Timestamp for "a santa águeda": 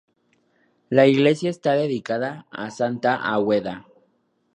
2.49-3.87